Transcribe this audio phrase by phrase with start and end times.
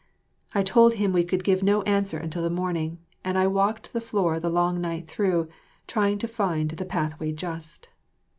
[0.55, 4.01] We told him we could give no answer until the morning, and I walked the
[4.01, 5.47] floor the long night through,
[5.85, 7.87] trying to find the pathway just.